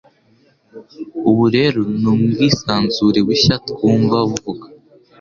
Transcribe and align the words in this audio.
Ubu 1.29 1.45
rero, 1.55 1.79
nubwisanzure 2.01 3.19
bushya 3.27 3.55
twumva 3.69 4.17
buvuga; 4.29 4.65